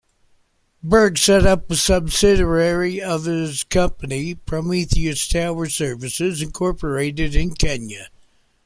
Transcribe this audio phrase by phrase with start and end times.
[0.81, 8.07] Berg set up a subsidiary of his company, Prometheus Tower Services, Incorporated in Kenya.